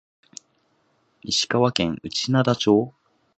[1.21, 2.95] 石川県内灘町